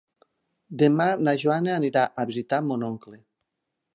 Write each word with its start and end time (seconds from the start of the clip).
Demà 0.81 1.05
na 1.27 1.35
Joana 1.43 1.77
anirà 1.81 2.07
a 2.23 2.27
visitar 2.31 2.61
mon 2.71 2.89
oncle. 2.91 3.23